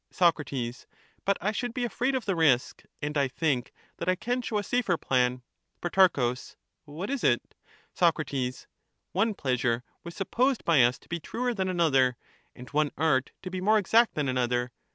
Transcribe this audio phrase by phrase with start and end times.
[0.09, 0.39] Soc.
[1.25, 4.57] But I should be afraid of the risk, and I think that I can show
[4.57, 5.43] a safer plan.
[5.79, 6.33] Pro.
[6.85, 7.53] What is it?
[7.93, 8.17] Soc.
[9.11, 12.17] One pleasure was supposed by us to be truer than another,
[12.55, 14.71] and one art to be more exact than another.